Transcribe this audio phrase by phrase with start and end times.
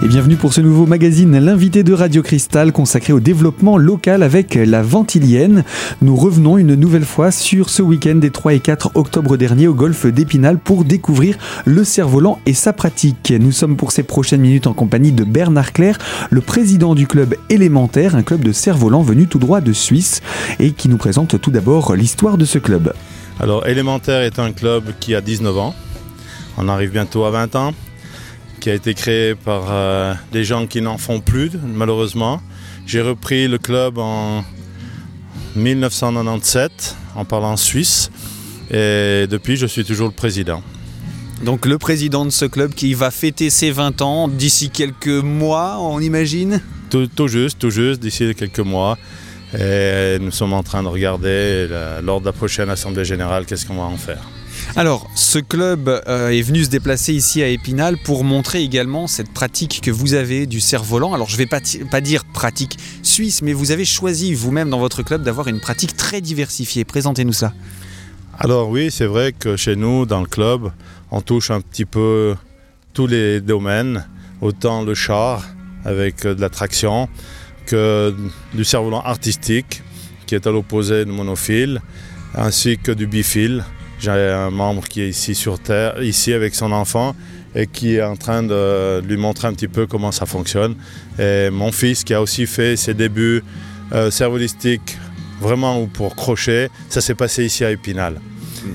[0.00, 4.54] Et bienvenue pour ce nouveau magazine, l'invité de Radio Cristal consacré au développement local avec
[4.54, 5.64] la Ventilienne.
[6.02, 9.74] Nous revenons une nouvelle fois sur ce week-end des 3 et 4 octobre dernier au
[9.74, 13.32] golfe d'Épinal pour découvrir le cerf-volant et sa pratique.
[13.40, 15.98] Nous sommes pour ces prochaines minutes en compagnie de Bernard Claire,
[16.30, 20.22] le président du club élémentaire, un club de cerf-volant venu tout droit de Suisse
[20.60, 22.92] et qui nous présente tout d'abord l'histoire de ce club.
[23.40, 25.74] Alors élémentaire est un club qui a 19 ans.
[26.56, 27.74] On arrive bientôt à 20 ans
[28.58, 32.40] qui a été créé par euh, des gens qui n'en font plus, malheureusement.
[32.86, 34.44] J'ai repris le club en
[35.56, 38.10] 1997 en parlant suisse
[38.70, 40.62] et depuis je suis toujours le président.
[41.44, 45.78] Donc le président de ce club qui va fêter ses 20 ans d'ici quelques mois,
[45.80, 46.60] on imagine?
[46.90, 48.98] Tout, tout, juste, tout juste, d'ici quelques mois.
[49.58, 51.68] Et nous sommes en train de regarder
[52.02, 54.22] lors de la prochaine Assemblée Générale qu'est-ce qu'on va en faire.
[54.76, 59.32] Alors, ce club euh, est venu se déplacer ici à Épinal pour montrer également cette
[59.32, 61.14] pratique que vous avez du cerf-volant.
[61.14, 65.02] Alors, je ne vais pas, dire pratique suisse, mais vous avez choisi vous-même dans votre
[65.02, 66.84] club d'avoir une pratique très diversifiée.
[66.84, 67.52] Présentez-nous ça.
[68.38, 70.70] Alors oui, c'est vrai que chez nous, dans le club,
[71.10, 72.36] on touche un petit peu
[72.92, 74.06] tous les domaines,
[74.40, 75.44] autant le char
[75.84, 77.08] avec de la traction
[77.66, 78.14] que
[78.54, 79.82] du cerf-volant artistique
[80.26, 81.80] qui est à l'opposé du monofile,
[82.34, 83.64] ainsi que du bifile
[83.98, 87.14] j'ai un membre qui est ici sur Terre, ici avec son enfant,
[87.54, 90.76] et qui est en train de lui montrer un petit peu comment ça fonctionne.
[91.18, 93.42] Et mon fils qui a aussi fait ses débuts
[93.92, 94.96] euh, cervolistiques
[95.40, 98.20] vraiment pour crochet, ça s'est passé ici à Épinal.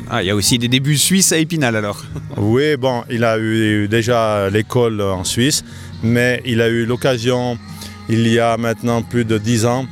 [0.10, 2.04] Ah, il y a aussi des débuts suisses à Épinal alors
[2.38, 5.64] Oui, bon, il a eu déjà l'école en Suisse,
[6.02, 7.58] mais il a eu l'occasion,
[8.10, 9.86] il y a maintenant plus de 10 ans,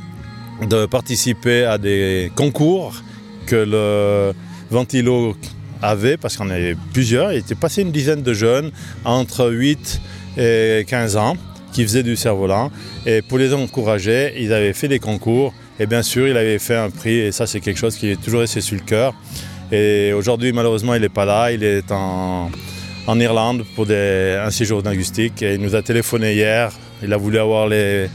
[0.68, 3.02] de participer à des concours
[3.46, 4.32] que le
[4.72, 5.36] Ventilo
[5.82, 8.70] avait, parce qu'on avait plusieurs, il était passé une dizaine de jeunes
[9.04, 10.00] entre 8
[10.38, 11.36] et 15 ans
[11.72, 12.70] qui faisaient du cerf-volant.
[13.06, 15.52] Et pour les encourager, ils avaient fait des concours.
[15.78, 17.18] Et bien sûr, il avait fait un prix.
[17.18, 19.14] Et ça, c'est quelque chose qui est toujours resté sur le cœur.
[19.70, 21.50] Et aujourd'hui, malheureusement, il n'est pas là.
[21.50, 22.50] Il est en,
[23.08, 25.42] Irlande pour un séjour linguistique.
[25.42, 26.72] Et il nous a téléphoné hier.
[27.02, 28.06] Il a voulu avoir les,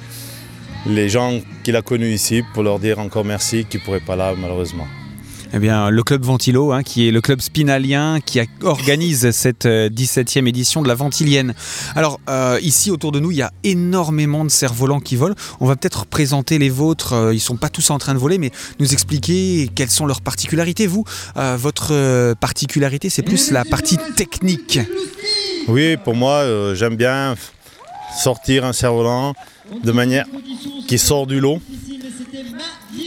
[0.87, 4.15] les gens qu'il a connus ici pour leur dire encore merci, qui ne pourraient pas
[4.15, 4.87] là, malheureusement.
[5.53, 10.43] Eh bien, le club Ventilo, hein, qui est le club spinalien qui organise cette 17e
[10.43, 11.53] euh, édition de la Ventilienne.
[11.95, 15.35] Alors, euh, ici, autour de nous, il y a énormément de cerfs-volants qui volent.
[15.59, 17.13] On va peut-être présenter les vôtres.
[17.13, 20.21] Euh, ils sont pas tous en train de voler, mais nous expliquer quelles sont leurs
[20.21, 20.85] particularités.
[20.85, 21.05] Vous,
[21.35, 24.79] votre particularité, c'est plus la partie technique.
[25.67, 27.35] Oui, pour moi, j'aime bien
[28.17, 29.33] sortir un cerf-volant
[29.83, 30.25] de manière
[30.87, 31.61] qui sort du lot,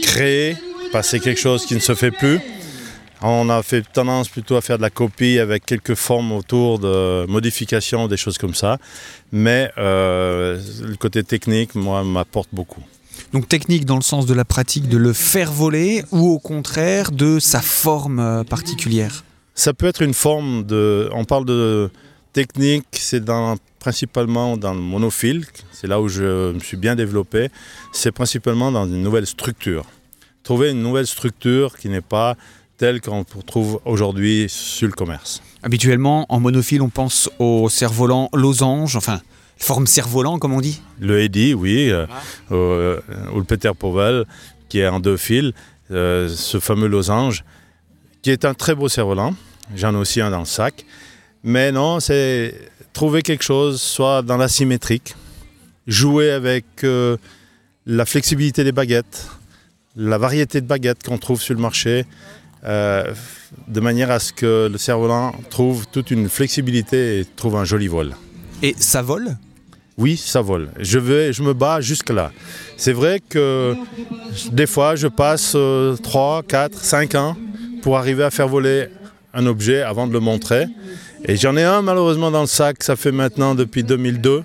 [0.01, 0.55] créer
[0.91, 2.39] passer quelque chose qui ne se fait plus.
[3.21, 7.25] On a fait tendance plutôt à faire de la copie avec quelques formes autour de
[7.27, 8.77] modifications, des choses comme ça.
[9.31, 12.81] Mais euh, le côté technique, moi, m'apporte beaucoup.
[13.31, 17.11] Donc technique dans le sens de la pratique de le faire voler ou au contraire
[17.11, 19.23] de sa forme euh, particulière?
[19.53, 21.09] Ça peut être une forme de...
[21.13, 21.91] On parle de
[22.33, 27.49] technique, c'est dans, principalement dans le monophile, c'est là où je me suis bien développé.
[27.93, 29.85] C'est principalement dans une nouvelle structure
[30.43, 32.35] trouver une nouvelle structure qui n'est pas
[32.77, 35.41] telle qu'on trouve aujourd'hui sur le commerce.
[35.61, 39.21] Habituellement, en monophile, on pense au cerf-volant losange, enfin,
[39.57, 42.07] forme cerf-volant, comme on dit Le Eddy, oui, euh,
[42.51, 42.99] euh,
[43.33, 44.25] ou le Peter Powell,
[44.67, 45.51] qui est en deux fils,
[45.91, 47.43] euh, ce fameux losange,
[48.23, 49.35] qui est un très beau cerf-volant.
[49.75, 50.83] J'en ai aussi un dans le sac.
[51.43, 52.55] Mais non, c'est
[52.93, 55.15] trouver quelque chose, soit dans l'asymétrique,
[55.85, 59.27] jouer avec la flexibilité des baguettes,
[59.95, 62.05] la variété de baguettes qu'on trouve sur le marché,
[62.63, 63.13] euh,
[63.67, 67.87] de manière à ce que le cerf-volant trouve toute une flexibilité et trouve un joli
[67.87, 68.15] vol.
[68.61, 69.37] Et ça vole?
[69.97, 70.69] Oui, ça vole.
[70.79, 72.31] Je, vais, je me bats jusque-là.
[72.77, 73.75] C'est vrai que
[74.51, 75.55] des fois, je passe
[76.03, 77.37] 3, 4, 5 ans
[77.81, 78.87] pour arriver à faire voler
[79.33, 80.67] un objet avant de le montrer.
[81.25, 84.43] Et j'en ai un malheureusement dans le sac, ça fait maintenant depuis 2002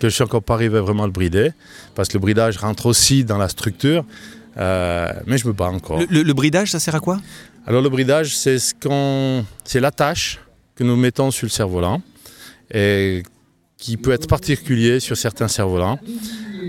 [0.00, 1.50] que je suis encore pas arrivé vraiment à le brider,
[1.94, 4.04] parce que le bridage rentre aussi dans la structure.
[4.56, 6.00] Euh, mais je me bats encore.
[6.10, 7.18] Le, bridage, ça sert à quoi?
[7.66, 12.02] Alors le bridage, c'est ce qu'on, c'est que nous mettons sur le cerf-volant
[12.72, 13.22] et
[13.76, 15.98] qui peut être particulier sur certains cerfs-volants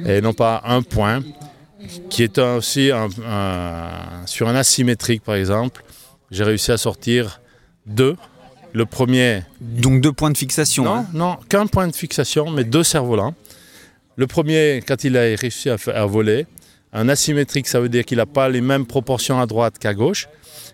[0.06, 1.22] et non pas un point,
[2.10, 2.92] qui est aussi
[4.26, 5.84] sur un asymétrique par exemple.
[6.30, 7.42] J'ai réussi à sortir
[7.86, 8.16] deux.
[8.74, 9.44] Le premier.
[9.60, 10.86] Donc deux points de fixation.
[10.86, 11.06] Non, hein?
[11.14, 13.36] non, qu'un point de fixation, mais deux cerfs-volants.
[14.16, 16.46] Le premier, quand il a réussi à, à voler,
[16.94, 20.28] un asymétrique, ça veut dire qu'il n'a pas les mêmes proportions à droite qu'à gauche.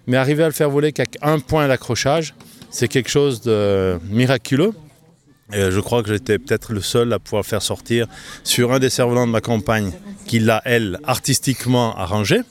[0.08, 2.34] Mais arriver à le faire voler qu'avec un point d'accrochage,
[2.70, 4.74] c'est quelque chose de miraculeux.
[5.54, 8.08] Et je crois que j'étais peut-être le seul à pouvoir faire sortir
[8.44, 9.92] sur un des cerfs-volants de ma campagne
[10.26, 12.42] qui l'a, elle, artistiquement arrangé.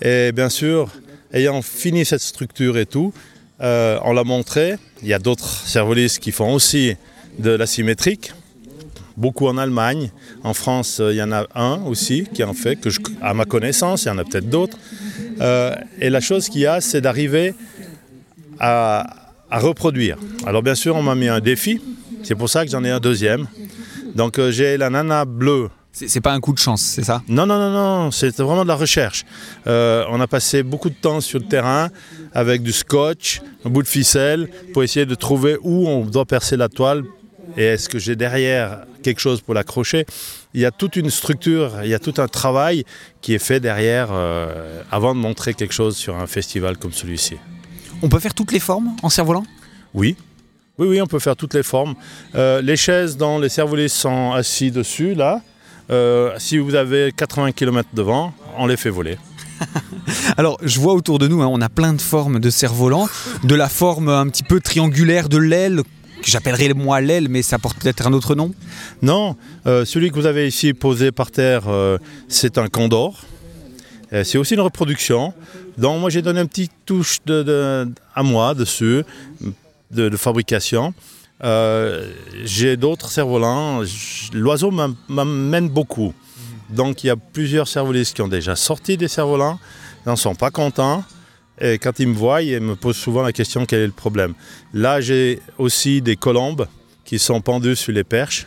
[0.00, 0.90] Et bien sûr,
[1.32, 3.12] ayant fini cette structure et tout,
[3.60, 4.76] euh, on l'a montré.
[5.02, 6.96] Il y a d'autres cervolistes qui font aussi
[7.38, 8.32] de l'asymétrique.
[9.16, 10.10] Beaucoup en Allemagne.
[10.42, 12.88] En France, il y en a un aussi qui en fait, que
[13.22, 14.78] à ma connaissance, il y en a peut-être d'autres.
[15.40, 17.54] Euh, et la chose qu'il y a, c'est d'arriver
[18.58, 20.18] à, à reproduire.
[20.46, 21.80] Alors bien sûr, on m'a mis un défi.
[22.22, 23.46] C'est pour ça que j'en ai un deuxième.
[24.14, 25.68] Donc euh, j'ai la nana bleue.
[25.92, 27.22] C'est pas un coup de chance, c'est ça?
[27.28, 29.24] Non, non, non, non, c'est vraiment de la recherche.
[29.68, 31.88] Euh, on a passé beaucoup de temps sur le terrain
[32.32, 36.56] avec du scotch, un bout de ficelle, pour essayer de trouver où on doit percer
[36.56, 37.04] la toile
[37.56, 40.06] et est-ce que j'ai derrière quelque chose pour l'accrocher.
[40.54, 42.84] Il y a toute une structure, il y a tout un travail
[43.20, 47.36] qui est fait derrière euh, avant de montrer quelque chose sur un festival comme celui-ci.
[48.02, 49.44] On peut faire toutes les formes en cerf-volant?
[49.94, 50.16] Oui,
[50.78, 51.94] oui, oui, on peut faire toutes les formes.
[52.34, 55.40] Euh, les chaises dont les cerfs sont assis dessus, là,
[55.90, 59.18] euh, si vous avez 80 km devant, on les fait voler.
[60.36, 63.08] Alors, je vois autour de nous, hein, on a plein de formes de cerfs-volants,
[63.44, 65.82] de la forme un petit peu triangulaire de l'aile,
[66.24, 68.52] que j'appellerais moi l'aile, mais ça porte peut-être un autre nom
[69.02, 69.36] Non,
[69.66, 71.64] euh, celui que vous avez ici posé par terre,
[72.28, 73.24] c'est un condor.
[74.22, 75.34] C'est aussi une reproduction.
[75.76, 77.18] Donc moi j'ai donné un petit touche
[78.14, 79.02] à moi dessus,
[79.90, 80.94] de, fabrication.
[81.42, 82.12] Euh,
[82.44, 83.82] j'ai d'autres cerfs-volants.
[84.32, 84.70] L'oiseau
[85.08, 86.14] m'amène beaucoup.
[86.70, 89.58] Donc il y a plusieurs cerfs-volistes qui ont déjà sorti des cerfs-volants,
[90.04, 91.04] ils n'en sont pas contents.
[91.60, 94.34] Et quand ils me voient, ils me posent souvent la question quel est le problème?
[94.72, 96.66] Là, j'ai aussi des colombes
[97.04, 98.46] qui sont pendues sur les perches.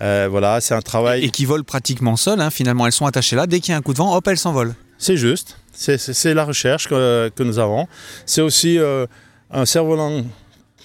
[0.00, 1.24] Euh, voilà, c'est un travail.
[1.24, 2.50] Et qui volent pratiquement seules, hein.
[2.50, 3.46] finalement, elles sont attachées là.
[3.46, 4.74] Dès qu'il y a un coup de vent, hop, elles s'envolent.
[4.96, 5.58] C'est juste.
[5.72, 7.86] C'est la recherche que, nous avons.
[8.26, 9.06] C'est aussi euh,
[9.50, 10.24] un cerf-volant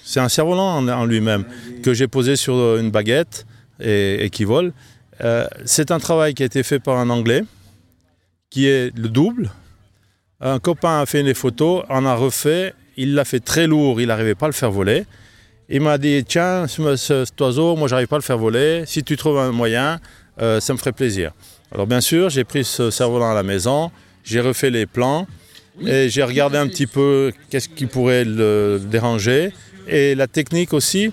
[0.04, 1.44] c'est un cerf-volant en, lui-même
[1.82, 3.46] que j'ai posé sur une baguette
[3.80, 4.72] et, qui vole.
[5.22, 7.42] Euh, c'est un travail qui a été fait par un Anglais
[8.50, 9.50] qui est le double.
[10.40, 14.08] Un copain a fait des photos, en a refait, il l'a fait très lourd, il
[14.08, 15.04] n'arrivait pas à le faire voler.
[15.68, 19.16] Il m'a dit Tiens, cet oiseau, moi j'arrive pas à le faire voler, si tu
[19.16, 20.00] trouves un moyen,
[20.40, 21.32] euh, ça me ferait plaisir.
[21.72, 23.90] Alors bien sûr, j'ai pris ce cerf-volant à la maison,
[24.22, 25.26] j'ai refait les plans
[25.84, 29.52] et j'ai regardé un petit peu qu'est-ce qui pourrait le déranger
[29.88, 31.10] et la technique aussi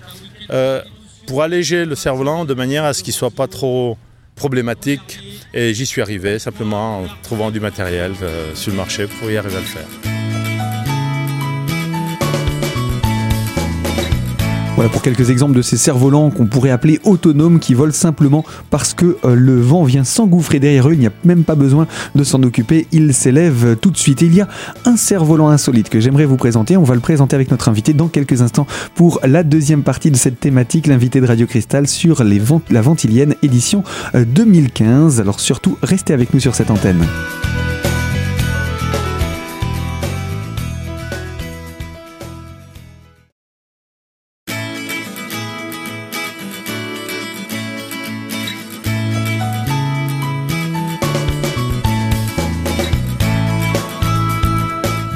[0.50, 0.82] euh,
[1.26, 3.96] pour alléger le cerf-volant de manière à ce qu'il ne soit pas trop
[4.34, 5.18] problématique.
[5.54, 9.36] Et j'y suis arrivé simplement en trouvant du matériel euh, sur le marché pour y
[9.36, 10.11] arriver à le faire.
[14.90, 19.16] Pour quelques exemples de ces cerfs-volants qu'on pourrait appeler autonomes qui volent simplement parce que
[19.24, 20.94] euh, le vent vient s'engouffrer derrière eux.
[20.94, 22.86] Il n'y a même pas besoin de s'en occuper.
[22.90, 24.22] Ils s'élèvent tout de suite.
[24.22, 24.48] il y a
[24.84, 26.76] un cerf-volant insolite que j'aimerais vous présenter.
[26.76, 30.16] On va le présenter avec notre invité dans quelques instants pour la deuxième partie de
[30.16, 35.18] cette thématique, l'invité de Radio Cristal sur la Ventilienne édition 2015.
[35.18, 37.06] Euh, Alors surtout, restez avec nous sur cette antenne.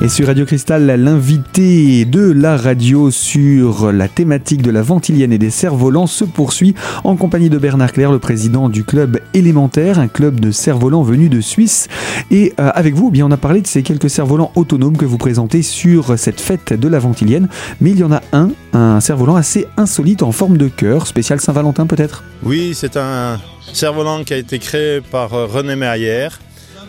[0.03, 5.39] Et sur Radio Cristal, l'invité de la radio sur la thématique de la ventilienne et
[5.39, 10.07] des cerfs-volants se poursuit en compagnie de Bernard Claire, le président du club élémentaire, un
[10.07, 11.89] club de cerfs-volants venu de Suisse.
[12.31, 15.07] Et euh, avec vous, eh bien, on a parlé de ces quelques cerfs-volants autonomes que
[15.07, 17.49] vous présentez sur cette fête de la ventilienne.
[17.81, 21.41] Mais il y en a un, un cerf-volant assez insolite en forme de cœur, spécial
[21.41, 22.23] Saint-Valentin peut-être?
[22.43, 23.41] Oui, c'est un
[23.73, 26.29] cerf-volant qui a été créé par euh, René Meyer,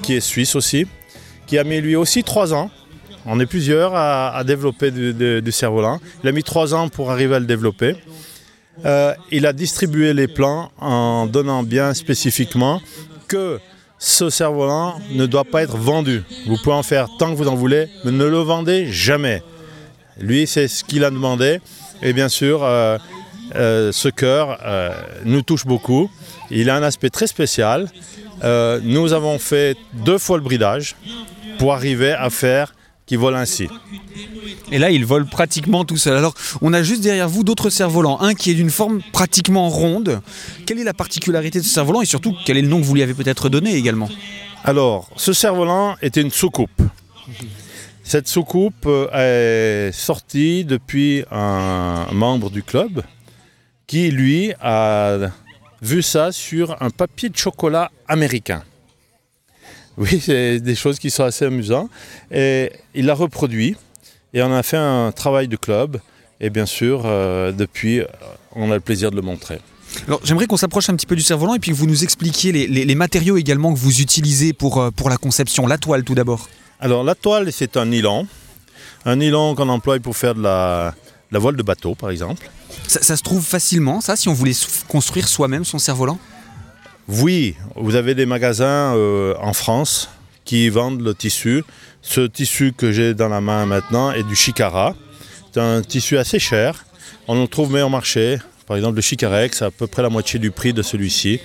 [0.02, 0.88] qui est suisse aussi,
[1.48, 2.70] qui a mis lui aussi trois ans
[3.30, 6.00] on est plusieurs à, développer du, cerf-volant.
[6.24, 7.96] Il a mis trois ans pour arriver à le développer.
[8.86, 12.82] Euh, il a distribué les plans en donnant bien spécifiquement
[13.28, 13.60] que
[14.00, 16.24] ce cerf-volant ne doit pas être vendu.
[16.46, 19.44] Vous pouvez en faire tant que vous en voulez, mais ne le vendez jamais.
[20.20, 21.60] Lui, c'est ce qu'il a demandé.
[22.02, 22.98] Et bien sûr, euh,
[23.56, 24.58] euh, ce cœur
[25.26, 26.10] nous touche beaucoup.
[26.50, 27.90] Il a un aspect très spécial.
[28.44, 30.96] nous avons fait deux fois le bridage
[31.58, 32.74] pour arriver à faire
[33.08, 33.68] qui vole ainsi.
[34.72, 36.18] Et là, il vole pratiquement tout seul.
[36.18, 38.20] Alors, on a juste derrière vous d'autres cerfs-volants.
[38.22, 40.22] Un qui est d'une forme pratiquement ronde.
[40.66, 42.94] Quelle est la particularité de ce cerf-volant et surtout, quel est le nom que vous
[42.94, 44.10] lui avez peut-être donné également
[44.66, 46.82] Alors, ce cerf-volant était une soucoupe.
[48.04, 53.04] Cette soucoupe euh, est sortie depuis un membre du club
[53.86, 55.18] qui, lui, a
[55.82, 58.64] vu ça sur un papier de chocolat américain.
[59.98, 61.90] Oui, c'est des choses qui sont assez amusantes.
[62.32, 63.76] Et il l'a reproduit
[64.34, 66.00] et on a fait un travail de club
[66.40, 68.02] Et bien sûr, euh, depuis,
[68.56, 69.60] on a le plaisir de le montrer.
[70.08, 72.52] Alors j'aimerais qu'on s'approche un petit peu du cerf-volant et puis que vous nous expliquiez
[72.52, 75.66] les, les- les matériaux également que vous utilisez pour, euh, pour la conception.
[75.66, 76.48] La toile tout d'abord.
[76.80, 78.28] Alors la toile, c'est un nylon.
[79.06, 80.94] Un nylon qu'on emploie pour faire de la,
[81.32, 82.48] de la voile de bateau, par exemple.
[82.88, 84.56] Ça, ça se trouve facilement ça si on voulait
[84.88, 86.20] construire soi-même son cerf-volant?
[87.08, 90.10] Oui, vous avez des magasins euh, en France
[90.46, 91.64] qui vendent le tissu.
[92.02, 94.96] Ce tissu que j'ai dans la main maintenant est du chicara.
[95.54, 96.86] C'est un tissu assez cher.
[97.28, 98.38] On le trouve meilleur marché.
[98.66, 101.40] Par exemple, le chicarex, c'est à peu près la moitié du prix de celui-ci.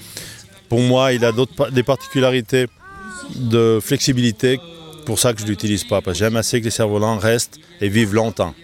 [0.69, 1.31] Pour moi, il a
[1.71, 2.67] des particularités
[3.37, 4.59] de flexibilité.
[5.07, 7.59] Pour ça que je ne l'utilise pas, parce que j'aime assez que les cerfs-volants restent
[7.81, 8.55] et vivent longtemps.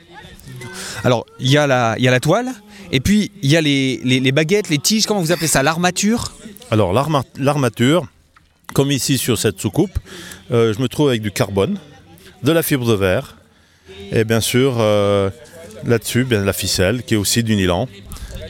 [1.05, 2.49] Alors il y, a la- toile
[2.91, 6.33] et puis il y a les baguettes, les tiges, comment vous appelez ça L'armature?
[6.71, 8.07] Alors l'arma- l'armature,
[8.75, 9.99] comme ici sur cette soucoupe,
[10.53, 11.79] euh, je me trouve avec du carbone,
[12.43, 13.37] de la fibre de verre
[14.13, 15.31] et bien sûr euh,
[15.85, 17.89] là-dessus bien, la ficelle qui est aussi du nylon.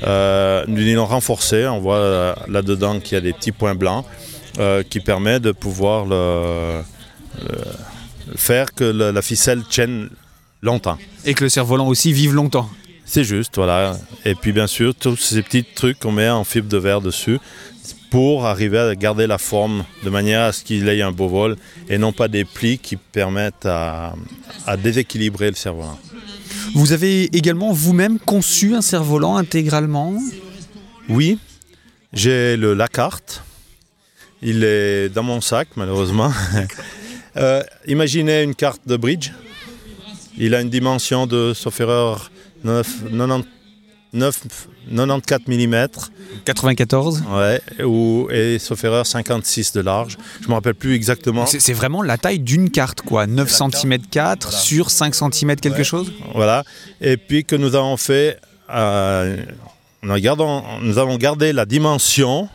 [0.07, 4.05] Euh, du nylon renforcé, on voit euh, là-dedans qu'il y a des petits points blancs
[4.91, 6.81] qui permet de pouvoir le-
[7.43, 10.11] le- faire que le- la ficelle tienne
[10.63, 10.99] longtemps.
[11.25, 12.69] Et que le cerf-volant aussi vive longtemps.
[13.05, 13.97] C'est juste, voilà.
[14.25, 17.39] Et puis bien sûr, tous ces petits trucs qu'on met en fibre de verre dessus
[18.11, 21.57] pour arriver à garder la forme de manière à ce qu'il ait un beau vol
[21.89, 24.15] et non pas des plis qui permettent à,
[24.67, 25.99] à déséquilibrer le cerf-volant.
[26.75, 30.15] Vous avez également vous-même conçu un cerf-volant intégralement?
[31.09, 31.39] Oui,
[32.13, 33.43] j'ai le Lacarte.
[34.43, 36.33] Il est dans mon sac, malheureusement.
[37.37, 39.31] Euh, imaginez une carte de bridge.
[40.39, 42.33] Il a une dimension de, sauf erreur,
[42.65, 43.47] 9, 90
[44.13, 46.43] 9 94 mm.
[46.45, 50.17] 94 Ouais, ou, et sauf erreur 56 de large.
[50.41, 51.47] Je ne me rappelle plus exactement.
[51.47, 53.27] C'est vraiment la taille d'une carte, quoi.
[53.27, 55.85] 9 cm 4 sur 5 cm quelque Ouais.
[55.85, 56.13] chose?
[56.35, 56.65] Voilà.
[57.01, 58.39] Et puis que nous avons fait,
[58.71, 59.37] euh,
[60.03, 62.49] nous, gardons- nous avons gardé la dimension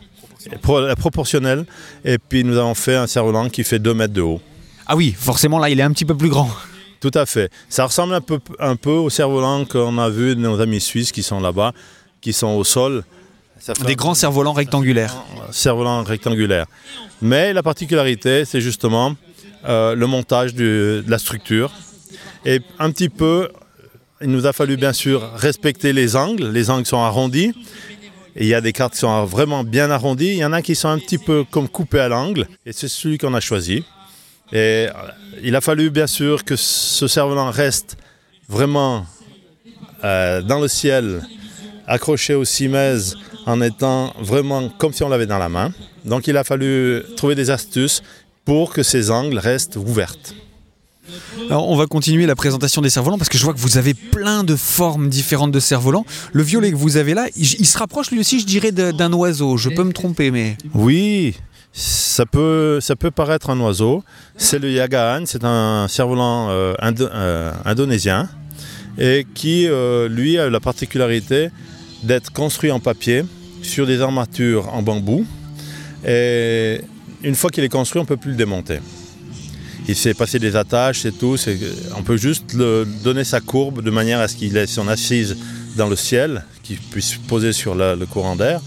[0.68, 1.66] la proportionnelle
[2.04, 4.42] et puis nous avons fait un cerf-volant qui fait 2 mètres de haut.
[4.88, 6.50] Ah oui, forcément là, il est un petit peu plus grand.
[7.00, 7.50] Tout à fait.
[7.70, 11.12] Ça ressemble un peu, un peu au cerf-volant qu'on a vu de nos amis suisses
[11.14, 11.72] qui sont là-bas,
[12.24, 13.04] qui sont au sol.
[13.60, 15.14] Ça fait Des grands cerfs-volants rectangulaires.
[15.52, 16.66] cerf-volant rectangulaire.
[17.22, 19.16] Mais la particularité, c'est justement
[19.66, 21.72] euh, le montage du- de la structure.
[22.46, 23.50] Et un petit peu,
[24.22, 26.48] il nous a fallu bien sûr respecter les angles.
[26.52, 27.54] Les angles sont arrondis.
[28.36, 30.32] Et il y a des cartes qui sont vraiment bien arrondies.
[30.32, 32.48] Il y en a qui sont un petit peu comme coupées à l'angle.
[32.66, 33.86] Et c'est celui qu'on a choisi.
[34.52, 34.90] Et euh,
[35.44, 37.96] il a fallu bien sûr que ce cerf-volant reste
[38.50, 39.06] vraiment
[40.04, 41.22] euh, dans le ciel,
[41.94, 45.72] accroché au cimaises en étant vraiment comme si on l'avait dans la main.
[46.06, 48.02] Donc il a fallu trouver des astuces
[48.46, 50.36] pour que ces angles restent ouvertes.
[51.50, 53.94] Alors on va continuer la présentation des cerfs-volants parce que je vois que vous avez
[53.94, 56.06] plein de formes différentes de cerfs-volants.
[56.32, 59.14] Le violet que vous avez là, il, il se rapproche lui aussi, je dirais, d'un
[59.14, 59.58] oiseau.
[59.58, 60.58] Je peux me tromper, mais...
[60.74, 61.36] Oui,
[61.74, 64.04] ça peut, ça peut paraître un oiseau.
[64.38, 68.30] C'est le Yagaan, c'est un cerf-volant euh, indo- euh, indonésien
[68.98, 71.50] et qui, euh, lui, a la particularité
[72.04, 73.24] d'être construit en papier
[73.62, 75.26] sur des armatures en bambou.
[76.06, 76.82] Et
[77.24, 78.80] une fois qu'il est construit, on ne peut plus le démonter.
[79.88, 81.38] Il s'est passé des attaches, c'est tout.
[81.98, 85.38] On peut juste le, donner sa courbe de manière à ce qu'il ait son assise
[85.76, 88.62] dans le ciel, qu'il puisse poser sur le courant d'air.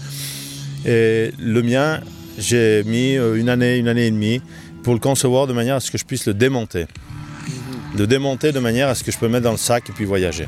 [0.85, 2.01] Et le mien,
[2.37, 4.41] j'ai mis euh, une année, une année et demie
[4.83, 6.85] pour le concevoir de manière à ce que je puisse le démonter.
[7.97, 10.05] Le démonter de manière à ce que je peux mettre dans le sac et puis
[10.05, 10.45] voyager.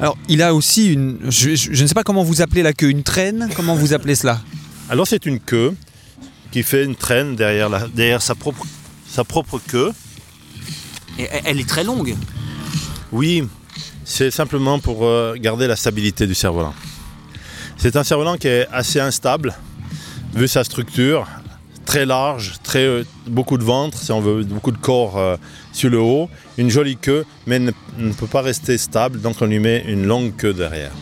[0.00, 1.18] Alors il a aussi une...
[1.28, 3.92] Je, je- je ne sais pas comment vous appelez la queue, une traîne Comment vous
[3.92, 4.40] appelez cela
[4.90, 5.74] Alors c'est une queue
[6.50, 8.64] qui fait une traîne derrière, la- derrière sa, propre,
[9.08, 9.92] sa propre queue.
[11.18, 12.14] Et Elle est très longue.
[13.12, 13.44] Oui,
[14.04, 16.74] c'est simplement pour euh, garder la stabilité du cerf-volant.
[17.76, 19.54] C'est un cerf-volant qui est assez instable,
[20.34, 21.26] vu sa structure,
[21.84, 25.36] très large, très, euh, beaucoup de ventre, si on veut, beaucoup de corps euh,
[25.72, 29.46] sur le haut, une jolie queue, mais ne, ne peut pas rester stable, donc on
[29.46, 30.92] lui met une longue queue derrière.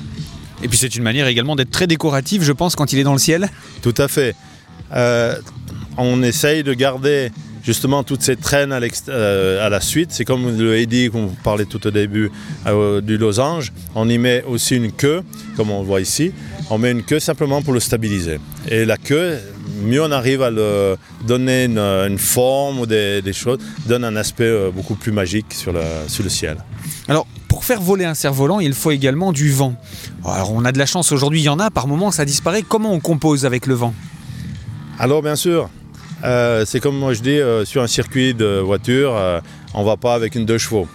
[0.62, 3.12] Et puis c'est une manière également d'être très décoratif, je pense, quand il est dans
[3.12, 3.48] le ciel.
[3.82, 4.34] Tout à fait.
[4.92, 5.36] Euh,
[5.96, 7.30] on essaye de garder
[7.62, 10.10] justement toutes ces traînes à, euh, à la suite.
[10.12, 12.30] C'est comme le Eddy qu'on parlait tout au début
[12.66, 13.72] euh, du losange.
[13.94, 15.22] On y met aussi une queue,
[15.56, 16.32] comme on voit ici.
[16.70, 18.38] On met une queue simplement pour le stabiliser.
[18.68, 19.38] Et la queue,
[19.82, 20.96] mieux on arrive à le
[21.26, 25.52] donner une, une forme ou des, des choses, donne un aspect euh, beaucoup plus magique
[25.54, 26.56] sur le, sur le ciel.
[27.08, 29.74] Alors, pour faire voler un cerf-volant, il faut également du vent.
[30.24, 32.62] Alors, on a de la chance aujourd'hui, il y en a, par moments ça disparaît.
[32.62, 33.94] Comment on compose avec le vent?
[34.98, 35.70] Alors bien sûr,
[36.24, 39.40] euh, c'est comme moi je dis, euh, sur un circuit de voiture, euh,
[39.72, 40.86] on ne va pas avec une deux chevaux.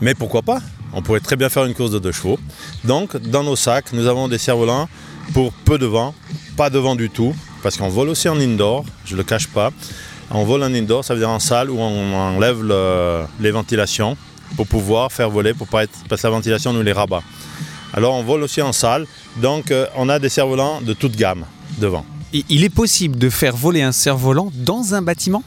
[0.00, 0.60] Mais pourquoi pas?
[0.92, 2.38] On pourrait très bien faire une course de deux chevaux.
[2.84, 4.88] Donc, dans nos sacs, nous avons des cerfs-volants
[5.32, 6.14] pour peu de vent,
[6.56, 9.48] pas de vent du tout, parce qu'on vole aussi en indoor, je ne le cache
[9.48, 9.70] pas.
[10.30, 12.62] On vole en indoor, ça veut dire en salle où on enlève
[13.40, 14.16] les ventilations
[14.56, 17.22] pour pouvoir faire voler, pour pas être, parce que la ventilation nous les rabat.
[17.92, 21.44] Alors on vole aussi en salle, donc euh, on a des cerfs-volants de toute gamme
[21.78, 22.04] devant.
[22.32, 25.42] il est possible de faire voler un cerf-volant dans un bâtiment?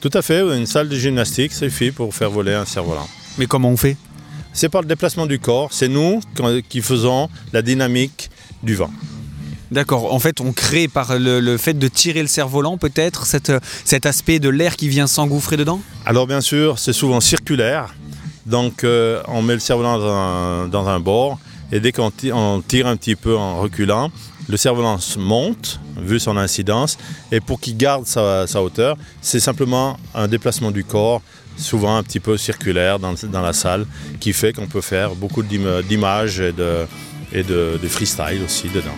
[0.00, 3.08] Tout à fait, une salle de gymnastique suffit pour faire voler un cerf-volant.
[3.38, 3.96] Mais comment on fait?
[4.52, 6.20] C'est par le déplacement du corps, c'est nous
[6.68, 8.30] qui faisons la dynamique
[8.62, 8.90] du vent.
[9.70, 10.12] D'accord.
[10.12, 14.48] En fait, on crée par le, fait de tirer le cerf-volant, peut-être, cet aspect de
[14.48, 15.80] l'air qui vient s'engouffrer dedans?
[16.06, 17.94] Alors, bien sûr, c'est souvent circulaire.
[18.46, 21.38] Donc, euh, on met le cerf-volant dans, un, bord.
[21.70, 22.36] Et dès qu'on tire,
[22.86, 24.10] un petit peu en reculant,
[24.48, 26.98] le cerf-volant monte, vu son incidence.
[27.30, 31.22] Et pour qu'il garde sa, hauteur, c'est simplement un déplacement du corps,
[31.56, 33.86] souvent un petit peu circulaire dans, la salle,
[34.18, 36.86] qui fait qu'on peut faire beaucoup d'images et, de,
[37.32, 38.96] et de freestyle aussi dedans.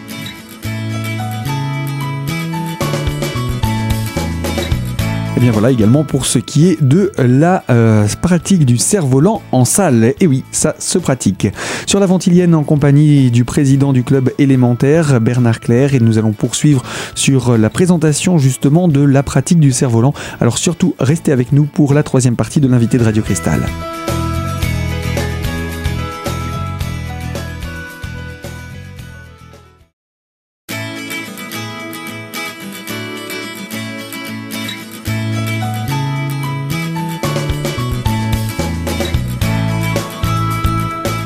[5.43, 10.15] Bien voilà également pour ce qui est de la euh, pratique du cerf-volant en salle.
[10.21, 11.49] Et oui, ça se pratique.
[11.85, 16.31] Sur la Ventilienne en compagnie du président du club élémentaire, Bernard Claire, et nous allons
[16.31, 16.85] poursuivre
[17.17, 20.15] sur la présentation justement de la pratique du cerf-volant.
[20.41, 23.63] Alors surtout, restez avec nous pour la troisième partie de l'invité de Radio Cristal.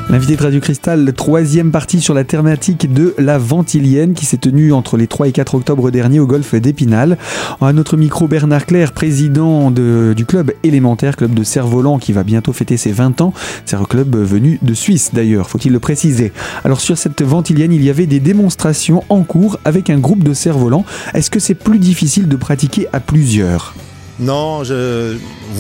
[0.09, 4.73] L'invité de Radio Cristal, troisième partie sur la thématique de la Ventilienne qui s'est tenue
[4.73, 7.19] entre les 3 et 4 octobre dernier au golfe d'Épinal.
[7.61, 12.53] À notre micro, Bernard Claire, président du club élémentaire, club de cerf-volant qui va bientôt
[12.53, 13.35] fêter ses 20 ans.
[13.65, 16.33] C'est un club venu de Suisse d'ailleurs, faut-il le préciser.
[16.63, 20.35] Alors sur cette Ventilienne, il y avait des démonstrations en cours avec un groupe de
[20.35, 20.85] cerfs-volants.
[21.15, 23.75] Est-ce que c'est plus difficile de pratiquer à plusieurs?
[24.21, 24.63] Non,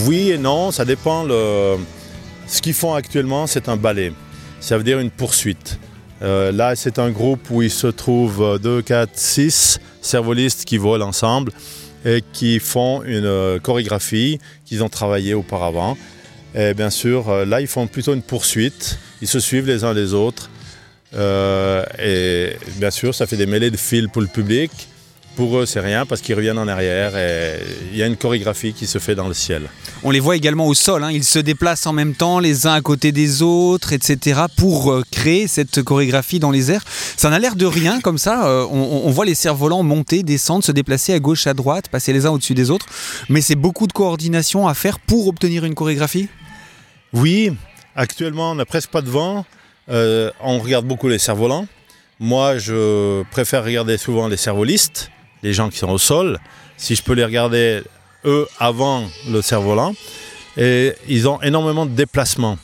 [0.06, 1.24] oui et non, ça dépend.
[1.24, 1.74] Le...
[2.46, 4.12] Ce qu'ils font actuellement, c'est un ballet
[4.60, 5.78] ça veut dire une poursuite.
[6.22, 11.06] Euh, là, c'est un groupe où il se trouve 2, 4, 6 cervolistes qui volent
[11.06, 11.52] ensemble
[12.04, 15.96] et qui font une euh, chorégraphie qu'ils ont travaillé auparavant.
[16.54, 18.98] Et bien sûr, euh, là, ils font plutôt une poursuite.
[19.20, 20.50] Ils se suivent les uns les autres.
[21.12, 24.70] et bien sûr, ça fait des mêlées de fils pour le public.
[25.36, 27.60] Pour eux, c'est rien parce qu'ils reviennent en arrière et
[27.92, 29.68] il y a une chorégraphie qui se fait dans le ciel.
[30.02, 31.10] On les voit également au sol, hein.
[31.12, 34.40] ils se déplacent en même temps les uns à côté des autres, etc.
[34.56, 36.82] pour euh, créer cette chorégraphie dans les airs.
[37.18, 38.46] Ça n'a l'air de rien comme ça.
[38.46, 42.24] Euh, on, voit les cerfs-volants monter, descendre, se déplacer à gauche, à droite, passer les
[42.24, 42.86] uns au-dessus des autres.
[43.28, 46.28] Mais c'est beaucoup de coordination à faire pour obtenir une chorégraphie?
[47.12, 47.52] Oui,
[47.94, 49.44] actuellement on n'a presque pas de vent.
[49.90, 51.66] Euh, on regarde beaucoup les cerfs-volants.
[52.20, 55.10] Moi, je préfère regarder souvent les cervolistes
[55.46, 56.38] les gens qui sont au sol,
[56.76, 57.82] si je peux les regarder
[58.24, 59.94] eux avant le cerf-volant,
[60.56, 62.58] ils ont énormément de déplacements.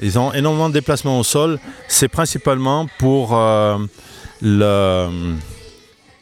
[0.00, 1.58] Ils ont énormément de déplacements au sol.
[1.88, 3.78] C'est principalement pour euh,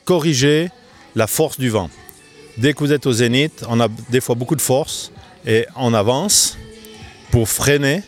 [0.04, 0.68] corriger
[1.16, 1.90] la force du vent.
[2.58, 5.10] Dès que vous êtes au zénith, on a des fois beaucoup de force
[5.44, 6.56] et on avance
[7.32, 8.04] pour freiner,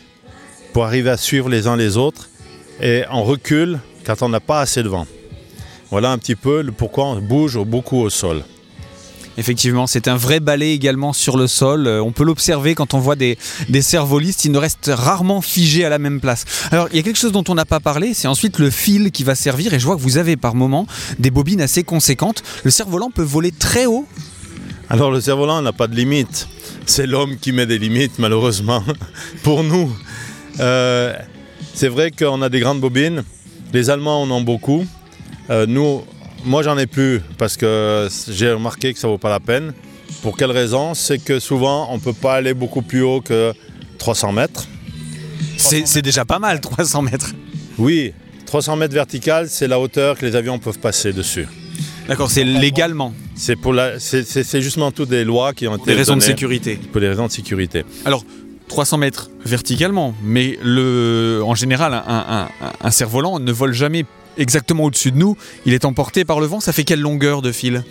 [0.71, 2.29] pour arriver à suivre les uns les autres
[2.81, 5.05] et on recule quand on n'a pas assez de vent.
[5.91, 8.43] Voilà un petit peu pourquoi on bouge beaucoup au sol.
[9.37, 11.85] Effectivement, c'est un vrai balai également sur le sol.
[11.85, 13.37] Euh, on peut l'observer quand on voit des,
[13.69, 14.45] des cervolistes.
[14.45, 16.43] Ils ne restent rarement figés à la même place.
[16.71, 18.15] Alors, il y a quelque chose dont on n'a pas parlé.
[18.15, 19.73] C'est ensuite le fil qui va servir.
[19.75, 20.87] Et je vois que vous avez par moment
[21.19, 22.41] des bobines assez conséquentes.
[22.63, 24.07] Le cerf-volant peut voler très haut.
[24.89, 26.47] Alors, le cerf-volant n'a pas de limite.
[26.87, 28.83] C'est l'homme qui met des limites, malheureusement,
[29.43, 29.95] pour nous.
[30.59, 31.13] Euh,
[31.75, 33.23] c'est vrai qu'on a des grandes bobines.
[33.71, 34.83] Les Allemands en ont beaucoup.
[35.49, 36.03] Euh, nous,
[36.45, 39.73] moi j'en ai plus parce que j'ai remarqué que ça vaut pas la peine.
[40.21, 40.93] Pour quelle raison?
[40.93, 43.53] C'est que souvent on ne peut pas aller beaucoup plus haut que
[43.97, 44.67] 300 mètres.
[45.57, 47.33] C'est déjà pas mal 300 mètres.
[47.77, 48.13] Oui,
[48.45, 51.47] 300 mètres vertical, c'est la hauteur que les avions peuvent passer dessus.
[52.07, 53.13] D'accord, c'est légalement.
[53.35, 55.85] C'est pour la, c'est justement toutes des lois qui ont été.
[55.87, 56.79] Des raisons de sécurité.
[56.91, 57.83] Pour des raisons de sécurité.
[58.05, 58.23] Alors,
[58.69, 62.47] 300 mètres verticalement, mais le, en général, un, un,
[62.81, 64.05] un cerf-volant ne vole jamais
[64.37, 66.59] exactement au-dessus de nous, il est emporté par le vent.
[66.59, 67.83] Ça fait quelle longueur de fil?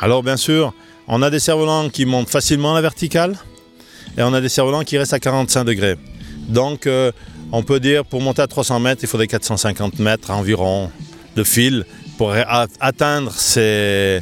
[0.00, 0.74] Alors bien sûr,
[1.08, 3.36] on a des cerfs-volants qui montent facilement à la verticale
[4.18, 5.96] et on a des cerfs-volants qui restent à 45 degrés.
[6.48, 7.12] Donc euh,
[7.52, 10.90] on peut dire pour monter à 300 mètres, il faudrait 450 mètres environ
[11.36, 11.84] de fil
[12.18, 12.32] pour
[12.80, 14.20] atteindre ces,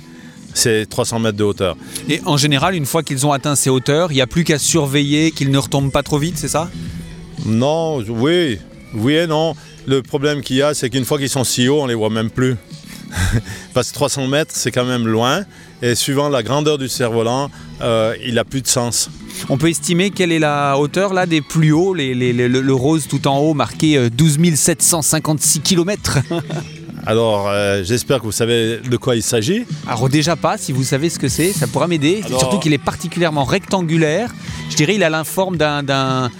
[0.52, 1.76] ces 300 mètres de hauteur.
[2.08, 4.58] Et en général, une fois qu'ils ont atteint ces hauteurs, il n'y a plus qu'à
[4.58, 6.70] surveiller qu'ils ne retombent pas trop vite, c'est ça?
[7.46, 8.58] Non, oui,
[8.94, 9.54] Oui et non.
[9.86, 12.10] Le problème qu'il y a, c'est qu'une fois qu'ils sont si hauts, on les voit
[12.10, 12.56] même plus.
[13.74, 15.44] Parce que 300 mètres, c'est quand même loin.
[15.82, 17.50] Et suivant la grandeur du cerf-volant,
[17.82, 19.10] euh, il n'a plus de sens.
[19.48, 23.38] On peut estimer quelle est la hauteur là des plus hauts, le, rose tout en
[23.38, 26.18] haut marqué 12 756 km.
[27.06, 29.66] Alors, euh, j'espère que vous savez de quoi il s'agit.
[29.86, 32.22] Alors déjà pas, si vous savez ce que c'est, ça pourra m'aider.
[32.26, 34.32] Surtout qu'il est particulièrement rectangulaire.
[34.70, 36.30] Je dirais il a la forme d'un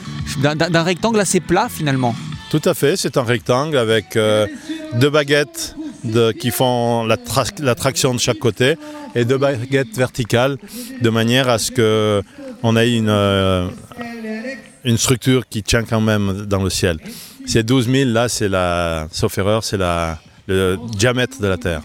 [0.73, 2.15] rectangle assez plat finalement.
[2.55, 4.47] Tout à fait, c'est un rectangle avec euh,
[5.01, 5.75] deux baguettes
[6.39, 7.17] qui font la,
[7.75, 8.77] traction de chaque côté
[9.17, 10.57] et deux baguettes verticales
[11.01, 11.73] de manière à ce
[12.63, 13.67] qu'on ait une, euh,
[14.85, 16.99] une structure qui tient quand même dans le ciel.
[17.45, 19.79] Ces 12 000 là, c'est la, sauf erreur, c'est
[20.47, 21.83] le diamètre de la Terre.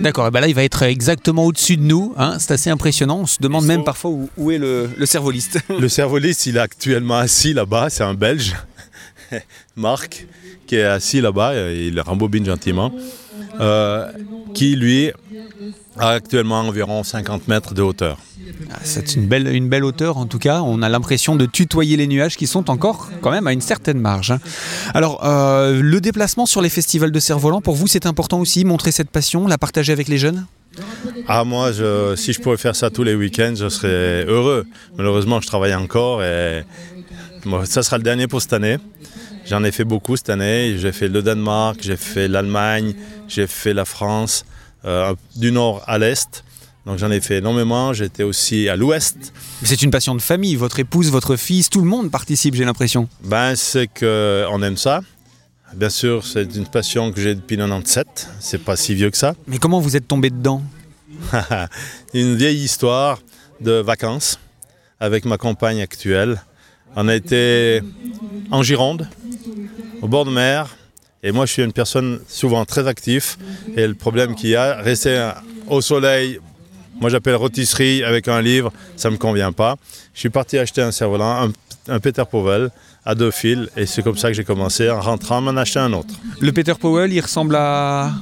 [0.00, 2.38] D'accord, et ben là il va être exactement au-dessus de nous, hein.
[2.40, 5.60] c'est assez impressionnant, on se demande même parfois où, est le, le cervoliste.
[5.68, 8.54] Le cervoliste il est actuellement assis là-bas, c'est un Belge,
[9.76, 10.26] Marc,
[10.66, 12.92] qui est assis là-bas, il rembobine gentiment.
[13.60, 14.10] Euh,
[14.54, 15.10] qui lui
[15.98, 18.18] a actuellement environ 50 mètres de hauteur.
[18.70, 20.62] Ah, c'est une belle, une belle hauteur en tout cas.
[20.62, 23.98] On a l'impression de tutoyer les nuages qui sont encore quand même à une certaine
[23.98, 24.30] marge.
[24.30, 24.40] Hein.
[24.94, 28.92] Alors, euh, le déplacement sur les festivals de cerf-volant, pour vous, c'est important aussi, montrer
[28.92, 30.46] cette passion, la partager avec les jeunes?
[31.28, 34.66] Ah moi, je, si je pouvais faire ça tous les week-ends, je serais heureux.
[34.96, 36.64] Malheureusement, je travaille encore et
[37.64, 38.78] ça sera le dernier pour cette année.
[39.46, 40.76] J'en ai fait beaucoup cette année.
[40.78, 42.94] J'ai fait le Danemark, j'ai fait l'Allemagne,
[43.28, 44.44] j'ai fait la France,
[44.84, 46.44] euh, du nord à l'est.
[46.86, 47.92] Donc j'en ai fait énormément.
[47.92, 49.32] J'étais aussi à l'ouest.
[49.62, 50.56] C'est une passion de famille.
[50.56, 53.08] Votre épouse, votre fils, tout le monde participe, j'ai l'impression.
[53.22, 55.00] Ben, c'est qu'on aime ça.
[55.74, 58.28] Bien sûr, c'est une passion que j'ai depuis 97.
[58.40, 59.34] C'est pas si vieux que ça.
[59.46, 60.62] Mais comment vous êtes tombé dedans?
[62.14, 63.20] Une vieille histoire
[63.60, 64.38] de vacances
[65.00, 66.42] avec ma compagne actuelle.
[66.94, 67.80] On a été
[68.50, 69.08] en Gironde,
[70.02, 70.76] au bord de mer.
[71.22, 73.36] Et moi, je suis une personne souvent très active.
[73.76, 75.30] Et le problème qu'il y a, rester
[75.68, 76.38] au soleil,
[77.00, 79.76] moi j'appelle rôtisserie avec un livre, ça ne me convient pas.
[80.14, 81.50] Je suis parti acheter un cerf-volant,
[81.88, 82.70] un, Peter Powell
[83.04, 83.68] à deux fils.
[83.76, 84.90] Et c'est comme ça que j'ai commencé.
[84.90, 86.14] En rentrant, m'en acheter un autre.
[86.40, 88.12] Le Peter Powell, il ressemble à.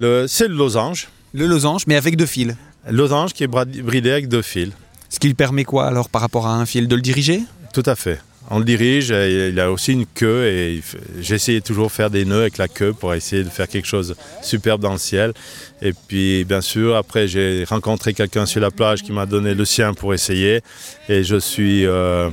[0.00, 1.08] c'est le losange.
[1.34, 2.54] Le losange, mais avec deux fils.
[2.88, 4.70] Losange qui est bridé avec deux fils.
[5.10, 7.42] Ce qui permet quoi alors par rapport à un fil De le diriger?
[7.72, 10.82] Tout à fait on le dirige, il a aussi une queue et
[11.20, 14.08] j'essayais toujours de faire des nœuds avec la queue pour essayer de faire quelque chose
[14.08, 15.34] de superbe dans le ciel.
[15.82, 19.64] Et puis bien sûr, après j'ai rencontré quelqu'un sur la plage qui m'a donné le
[19.66, 20.62] sien pour essayer
[21.10, 22.30] et je suis euh,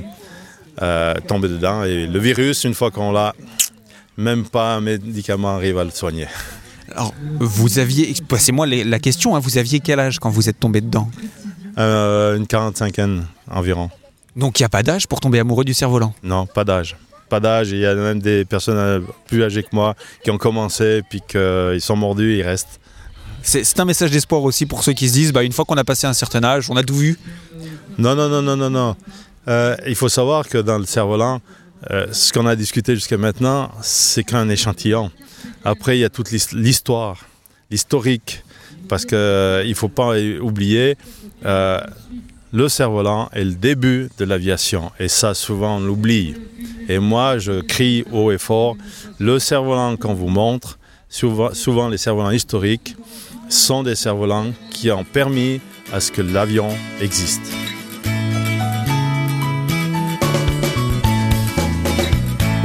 [0.80, 1.84] euh, tombé dedans.
[1.84, 3.34] Et le virus, une fois qu'on l'a,
[4.16, 6.28] même pas un médicament arrive à le soigner.
[6.92, 10.80] Alors, vous aviez, passez-moi la question, hein, vous aviez quel âge quand vous êtes tombé
[10.80, 11.10] dedans?
[11.78, 12.94] Euh, Une 45
[13.50, 13.90] environ.
[14.36, 16.96] Donc il n'y a pas d'âge pour tomber amoureux du cerf-volant Non, pas d'âge.
[17.28, 17.70] Pas d'âge.
[17.70, 21.22] Il y a même des personnes euh, plus âgées que moi qui ont commencé, puis
[21.26, 22.78] qu'ils sont mordus et ils restent.
[23.42, 25.84] C'est un message d'espoir aussi pour ceux qui se disent, bah, une fois qu'on a
[25.84, 27.18] passé un certain âge, on a tout vu.
[27.96, 28.96] Non, non, non, non, non, non.
[29.46, 31.40] Euh, il faut savoir que dans le cerf-volant,
[31.92, 35.12] euh, ce qu'on a discuté jusqu'à maintenant, c'est qu'un échantillon.
[35.64, 37.24] Après, il y a toute l'histoire,
[37.70, 38.42] l'historique,
[38.88, 40.96] parce qu'il ne faut pas oublier,
[42.56, 44.90] le cerf-volant est le début de l'aviation.
[44.98, 46.34] Et ça, souvent, on l'oublie.
[46.88, 48.78] Et moi, je crie haut et fort,
[49.18, 50.78] le cerf-volant qu'on vous montre,
[51.10, 52.96] souvent, les cerfs-volants historiques,
[53.50, 55.60] sont des cerfs-volants qui ont permis
[55.92, 57.42] à ce que l'avion existe.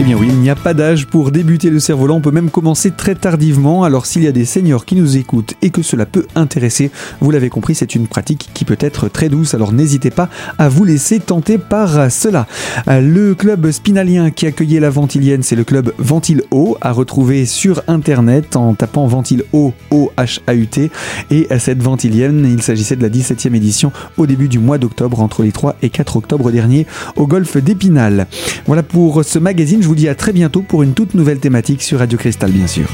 [0.01, 2.49] Eh bien oui, il n'y a pas d'âge pour débuter le cerf-volant, on peut même
[2.49, 3.83] commencer très tardivement.
[3.83, 7.29] Alors s'il y a des seniors qui nous écoutent et que cela peut intéresser, vous
[7.29, 10.85] l'avez compris, c'est une pratique qui peut être très douce, alors n'hésitez pas à vous
[10.85, 12.47] laisser tenter par cela.
[12.87, 17.83] Le club spinalien qui accueillait la Ventilienne, c'est le club Ventile O, à retrouver sur
[17.87, 20.89] internet en tapant Ventile O, O-H-A-U-T.
[21.29, 25.43] Et cette Ventilienne, il s'agissait de la 17e édition au début du mois d'octobre, entre
[25.43, 26.87] les 3 et 4 octobre dernier,
[27.17, 28.25] au golfe d'Épinal.
[28.65, 31.99] Voilà pour ce magazine, vous dis à très bientôt pour une toute nouvelle thématique sur
[31.99, 32.87] Radio Cristal, bien sûr.